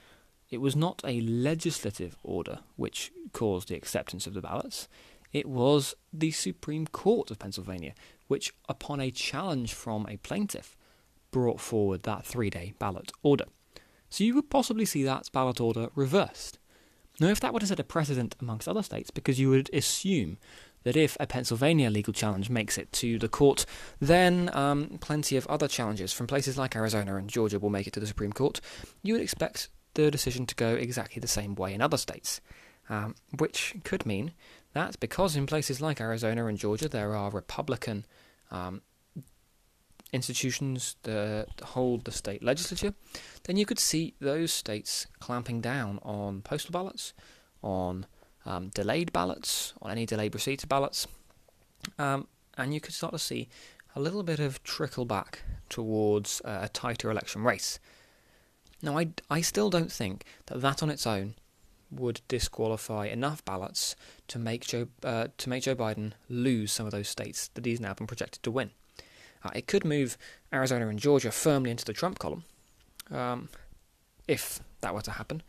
it 0.50 0.60
was 0.60 0.76
not 0.76 1.02
a 1.06 1.22
legislative 1.22 2.18
order 2.24 2.60
which 2.76 3.12
caused 3.34 3.70
the 3.70 3.76
acceptance 3.76 4.28
of 4.28 4.34
the 4.34 4.42
ballots. 4.42 4.88
It 5.34 5.48
was 5.48 5.96
the 6.14 6.32
Supreme 6.32 6.88
Court 6.88 7.30
of 7.30 7.40
Pennsylvania, 7.40 7.94
which, 8.28 8.54
upon 8.70 9.02
a 9.02 9.12
challenge 9.12 9.74
from 9.74 10.06
a 10.08 10.18
plaintiff, 10.18 10.78
brought 11.32 11.60
forward 11.60 12.04
that 12.04 12.26
three 12.26 12.50
day 12.50 12.74
ballot 12.80 13.12
order. 13.22 13.46
So 14.10 14.24
you 14.24 14.36
would 14.36 14.50
possibly 14.50 14.86
see 14.86 15.04
that 15.04 15.30
ballot 15.34 15.60
order 15.60 15.90
reversed. 15.96 16.60
Now, 17.20 17.28
if 17.28 17.40
that 17.42 17.54
were 17.54 17.60
to 17.60 17.68
set 17.68 17.80
a 17.80 17.84
precedent 17.84 18.36
amongst 18.40 18.68
other 18.68 18.84
states, 18.84 19.10
because 19.10 19.40
you 19.40 19.50
would 19.50 19.70
assume 19.74 20.38
that 20.86 20.96
if 20.96 21.18
a 21.20 21.28
Pennsylvania 21.28 21.90
legal 21.90 22.14
challenge 22.14 22.50
makes 22.50 22.78
it 22.78 22.92
to 22.94 23.20
the 23.20 23.28
court, 23.28 23.66
then 24.00 24.50
um, 24.54 24.98
plenty 25.02 25.36
of 25.36 25.46
other 25.48 25.68
challenges 25.68 26.14
from 26.14 26.28
places 26.28 26.58
like 26.58 26.76
Arizona 26.76 27.18
and 27.18 27.30
Georgia 27.30 27.60
will 27.60 27.72
make 27.72 27.88
it 27.88 27.94
to 27.94 28.00
the 28.00 28.08
Supreme 28.08 28.32
Court, 28.32 28.62
you 29.04 29.14
would 29.14 29.22
expect 29.22 29.70
the 29.96 30.12
decision 30.12 30.46
to 30.46 30.56
go 30.56 30.76
exactly 30.76 31.20
the 31.20 31.28
same 31.28 31.56
way 31.56 31.74
in 31.74 31.82
other 31.82 31.98
states, 31.98 32.40
um, 32.88 33.16
which 33.40 33.76
could 33.84 34.06
mean 34.06 34.32
that 34.74 35.00
because 35.00 35.36
in 35.36 35.48
places 35.48 35.82
like 35.82 36.00
Arizona 36.00 36.46
and 36.46 36.58
Georgia 36.58 36.88
there 36.88 37.16
are 37.16 37.32
Republican 37.32 38.06
um, 38.52 38.82
institutions 40.14 40.98
that 41.04 41.48
hold 41.64 42.06
the 42.06 42.12
state 42.12 42.44
legislature, 42.44 42.94
then 43.44 43.58
you 43.58 43.66
could 43.66 43.80
see 43.80 44.14
those 44.22 44.54
states 44.54 45.08
clamping 45.20 45.62
down 45.62 46.00
on 46.04 46.42
postal 46.42 46.72
ballots, 46.72 47.14
on 47.64 48.06
um, 48.46 48.70
delayed 48.70 49.12
ballots, 49.12 49.74
on 49.82 49.92
any 49.92 50.06
delayed 50.06 50.34
receipt 50.34 50.64
of 50.64 50.70
ballots, 50.70 51.08
um, 51.98 52.28
and 52.58 52.74
you 52.74 52.80
could 52.80 52.94
start 52.94 53.14
to 53.14 53.20
see 53.20 53.48
a 53.96 54.02
little 54.02 54.24
bit 54.24 54.40
of 54.40 54.62
trickle 54.64 55.06
back 55.06 55.42
towards 55.70 56.42
uh, 56.44 56.60
a 56.64 56.70
tighter 56.70 57.10
election 57.10 57.44
race. 57.44 57.80
Now, 58.82 58.98
I, 58.98 59.10
I 59.30 59.42
still 59.42 59.70
don't 59.70 59.92
think 59.92 60.26
that 60.48 60.62
that 60.62 60.84
on 60.84 60.90
its 60.90 61.08
own 61.08 61.36
would 61.92 62.22
disqualify 62.28 63.08
enough 63.08 63.44
ballots 63.46 63.96
to 64.28 64.40
make 64.40 64.66
Joe 64.66 64.88
uh, 65.04 65.28
to 65.38 65.50
make 65.50 65.64
Joe 65.64 65.76
Biden 65.76 66.14
lose 66.30 66.72
some 66.72 66.86
of 66.86 66.92
those 66.92 67.08
states 67.08 67.50
that 67.54 67.66
he's 67.66 67.80
now 67.80 67.94
been 67.94 68.08
projected 68.08 68.44
to 68.44 68.52
win. 68.52 68.72
Uh, 69.44 69.52
it 69.56 69.68
could 69.68 69.86
move 69.86 70.18
Arizona 70.52 70.88
and 70.88 71.00
Georgia 71.00 71.32
firmly 71.32 71.72
into 71.72 71.86
the 71.86 71.94
Trump 71.94 72.20
column, 72.20 72.44
um, 73.12 73.50
if 74.28 74.60
that 74.82 74.94
were 74.94 75.02
to 75.02 75.12
happen. 75.12 75.42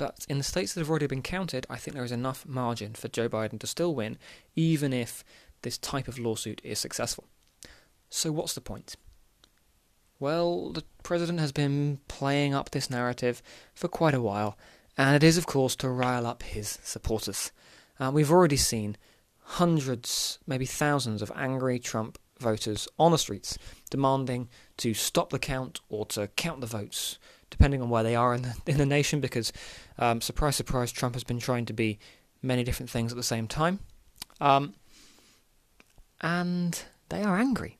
But 0.00 0.24
in 0.30 0.38
the 0.38 0.44
states 0.44 0.72
that 0.72 0.80
have 0.80 0.88
already 0.88 1.08
been 1.08 1.20
counted, 1.20 1.66
I 1.68 1.76
think 1.76 1.94
there 1.94 2.02
is 2.02 2.10
enough 2.10 2.46
margin 2.46 2.94
for 2.94 3.08
Joe 3.08 3.28
Biden 3.28 3.60
to 3.60 3.66
still 3.66 3.94
win, 3.94 4.16
even 4.56 4.94
if 4.94 5.22
this 5.60 5.76
type 5.76 6.08
of 6.08 6.18
lawsuit 6.18 6.58
is 6.64 6.78
successful. 6.78 7.24
So, 8.08 8.32
what's 8.32 8.54
the 8.54 8.62
point? 8.62 8.96
Well, 10.18 10.70
the 10.70 10.84
president 11.02 11.40
has 11.40 11.52
been 11.52 11.98
playing 12.08 12.54
up 12.54 12.70
this 12.70 12.88
narrative 12.88 13.42
for 13.74 13.88
quite 13.88 14.14
a 14.14 14.22
while, 14.22 14.56
and 14.96 15.14
it 15.14 15.22
is, 15.22 15.36
of 15.36 15.44
course, 15.44 15.76
to 15.76 15.90
rile 15.90 16.26
up 16.26 16.44
his 16.44 16.78
supporters. 16.82 17.52
Uh, 17.98 18.10
we've 18.10 18.32
already 18.32 18.56
seen 18.56 18.96
hundreds, 19.40 20.38
maybe 20.46 20.64
thousands 20.64 21.20
of 21.20 21.30
angry 21.36 21.78
Trump 21.78 22.18
voters 22.38 22.88
on 22.98 23.12
the 23.12 23.18
streets 23.18 23.58
demanding 23.90 24.48
to 24.78 24.94
stop 24.94 25.28
the 25.28 25.38
count 25.38 25.80
or 25.90 26.06
to 26.06 26.28
count 26.36 26.62
the 26.62 26.66
votes, 26.66 27.18
depending 27.50 27.82
on 27.82 27.90
where 27.90 28.02
they 28.02 28.16
are 28.16 28.34
in 28.34 28.42
the, 28.42 28.54
in 28.66 28.78
the 28.78 28.86
nation, 28.86 29.20
because, 29.20 29.52
um, 29.98 30.20
surprise, 30.20 30.56
surprise, 30.56 30.92
Trump 30.92 31.14
has 31.14 31.24
been 31.24 31.38
trying 31.38 31.66
to 31.66 31.72
be 31.72 31.98
many 32.42 32.64
different 32.64 32.90
things 32.90 33.12
at 33.12 33.16
the 33.16 33.22
same 33.22 33.46
time. 33.46 33.80
Um, 34.40 34.74
and 36.20 36.82
they 37.08 37.22
are 37.22 37.38
angry. 37.38 37.78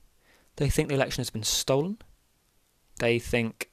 They 0.56 0.68
think 0.68 0.88
the 0.88 0.94
election 0.94 1.20
has 1.20 1.30
been 1.30 1.42
stolen. 1.42 1.98
They 2.98 3.18
think 3.18 3.70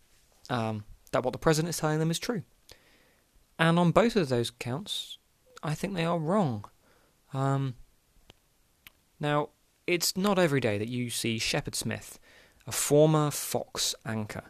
um, 0.49 0.85
that 1.11 1.23
what 1.23 1.33
the 1.33 1.39
president 1.39 1.69
is 1.69 1.77
telling 1.77 1.99
them 1.99 2.11
is 2.11 2.19
true. 2.19 2.43
And 3.59 3.79
on 3.79 3.91
both 3.91 4.15
of 4.15 4.29
those 4.29 4.51
counts, 4.51 5.17
I 5.63 5.73
think 5.73 5.93
they 5.93 6.05
are 6.05 6.19
wrong. 6.19 6.65
Um, 7.33 7.75
now, 9.19 9.49
it's 9.85 10.15
not 10.15 10.37
every 10.37 10.59
day 10.59 10.77
that 10.77 10.89
you 10.89 11.09
see 11.09 11.39
Shepard 11.39 11.75
Smith, 11.75 12.19
a 12.67 12.71
former 12.71 13.31
Fox 13.31 13.95
anchor, 14.05 14.43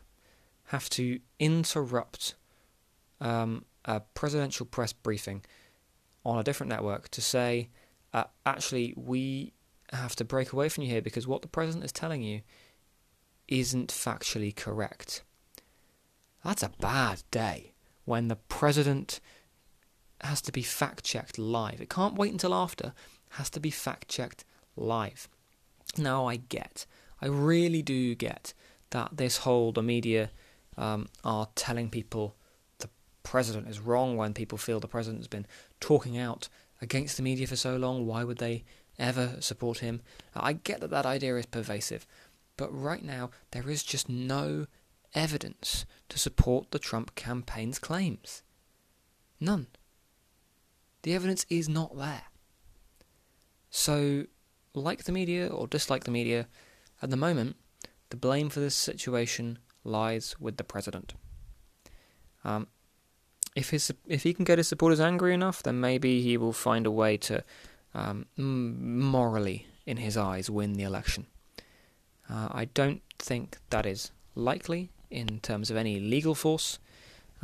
have 0.67 0.89
to 0.91 1.19
interrupt 1.39 2.35
um, 3.21 3.65
a 3.85 3.99
presidential 3.99 4.65
press 4.65 4.93
briefing 4.93 5.43
on 6.25 6.39
a 6.39 6.43
different 6.43 6.69
network 6.69 7.09
to 7.09 7.21
say, 7.21 7.69
uh, 8.13 8.25
actually, 8.45 8.93
we 8.97 9.53
have 9.93 10.15
to 10.17 10.25
break 10.25 10.51
away 10.51 10.67
from 10.67 10.83
you 10.83 10.89
here 10.89 11.01
because 11.01 11.25
what 11.27 11.41
the 11.41 11.47
president 11.47 11.85
is 11.85 11.91
telling 11.91 12.21
you 12.21 12.41
isn't 13.47 13.89
factually 13.89 14.53
correct. 14.53 15.23
That's 16.43 16.63
a 16.63 16.71
bad 16.79 17.23
day 17.31 17.73
when 18.03 18.27
the 18.27 18.35
president 18.35 19.21
has 20.21 20.41
to 20.41 20.51
be 20.51 20.63
fact 20.63 21.05
checked 21.05 21.37
live. 21.37 21.79
It 21.79 21.89
can't 21.89 22.15
wait 22.15 22.31
until 22.31 22.53
after, 22.53 22.93
has 23.31 23.49
to 23.51 23.59
be 23.59 23.69
fact 23.69 24.09
checked 24.09 24.43
live. 24.75 25.29
Now, 25.97 26.25
I 26.27 26.37
get, 26.37 26.85
I 27.21 27.27
really 27.27 27.81
do 27.81 28.15
get 28.15 28.53
that 28.89 29.15
this 29.15 29.37
whole, 29.37 29.71
the 29.71 29.81
media 29.81 30.31
um, 30.77 31.07
are 31.23 31.47
telling 31.55 31.89
people 31.89 32.35
the 32.79 32.89
president 33.23 33.67
is 33.67 33.79
wrong 33.79 34.15
when 34.15 34.33
people 34.33 34.57
feel 34.57 34.79
the 34.79 34.87
president 34.87 35.21
has 35.21 35.27
been 35.27 35.47
talking 35.79 36.17
out 36.17 36.49
against 36.81 37.17
the 37.17 37.23
media 37.23 37.47
for 37.47 37.55
so 37.55 37.75
long. 37.75 38.05
Why 38.05 38.23
would 38.23 38.37
they 38.37 38.63
ever 38.99 39.37
support 39.39 39.79
him? 39.79 40.01
I 40.35 40.53
get 40.53 40.81
that 40.81 40.91
that 40.91 41.05
idea 41.05 41.35
is 41.37 41.45
pervasive, 41.45 42.05
but 42.55 42.69
right 42.71 43.03
now 43.03 43.31
there 43.51 43.69
is 43.69 43.83
just 43.83 44.07
no 44.09 44.67
evidence 45.13 45.85
to 46.09 46.19
support 46.19 46.71
the 46.71 46.79
Trump 46.79 47.15
campaign's 47.15 47.79
claims. 47.79 48.43
None. 49.39 49.67
The 51.03 51.13
evidence 51.13 51.45
is 51.49 51.69
not 51.69 51.97
there. 51.97 52.23
So, 53.69 54.25
like 54.73 55.03
the 55.03 55.11
media 55.11 55.47
or 55.47 55.67
dislike 55.67 56.03
the 56.03 56.11
media, 56.11 56.47
at 57.01 57.09
the 57.09 57.17
moment, 57.17 57.55
the 58.09 58.17
blame 58.17 58.49
for 58.49 58.59
this 58.59 58.75
situation 58.75 59.59
lies 59.87 60.35
with 60.39 60.57
the 60.57 60.63
president. 60.63 61.13
Um, 62.43 62.67
if 63.55 63.71
his 63.71 63.91
if 64.07 64.23
he 64.23 64.33
can 64.33 64.45
get 64.45 64.59
his 64.59 64.67
supporters 64.67 64.99
angry 64.99 65.33
enough, 65.33 65.63
then 65.63 65.79
maybe 65.79 66.21
he 66.21 66.37
will 66.37 66.53
find 66.53 66.85
a 66.85 66.91
way 66.91 67.17
to 67.17 67.43
um, 67.95 68.27
morally, 68.37 69.65
in 69.85 69.97
his 69.97 70.15
eyes, 70.15 70.49
win 70.49 70.73
the 70.73 70.83
election. 70.83 71.25
Uh, 72.29 72.49
I 72.51 72.65
don't 72.65 73.01
think 73.17 73.57
that 73.69 73.85
is 73.85 74.11
likely 74.35 74.91
in 75.09 75.39
terms 75.39 75.71
of 75.71 75.77
any 75.77 75.99
legal 75.99 76.35
force, 76.35 76.77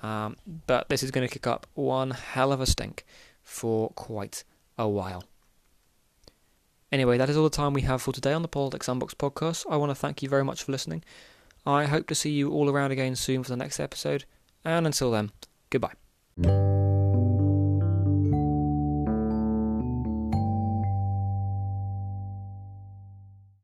um, 0.02 0.36
but 0.68 0.90
this 0.90 1.02
is 1.02 1.12
going 1.12 1.28
to 1.28 1.34
kick 1.34 1.48
up 1.48 1.66
one 1.74 2.12
hell 2.12 2.52
of 2.52 2.62
a 2.62 2.66
stink 2.66 3.06
for 3.42 3.90
quite 3.92 4.44
a 4.78 4.88
while. 4.88 5.24
Anyway, 6.92 7.18
that 7.18 7.30
is 7.30 7.36
all 7.36 7.44
the 7.44 7.50
time 7.50 7.74
we 7.74 7.82
have 7.82 8.04
for 8.04 8.12
today 8.12 8.34
on 8.34 8.44
the 8.44 8.48
Politics 8.48 8.88
Unboxed 8.88 9.18
podcast. 9.18 9.66
I 9.68 9.78
want 9.78 9.90
to 9.90 9.96
thank 9.96 10.22
you 10.22 10.30
very 10.30 10.44
much 10.44 10.64
for 10.64 10.72
listening. 10.72 11.04
I 11.66 11.86
hope 11.86 12.08
to 12.08 12.16
see 12.16 12.32
you 12.32 12.52
all 12.52 12.70
around 12.70 12.92
again 12.92 13.16
soon 13.16 13.44
for 13.44 13.50
the 13.50 13.58
next 13.58 13.80
episode, 13.80 14.26
and 14.66 14.86
until 14.86 15.12
then, 15.12 15.32
goodbye. 15.70 16.73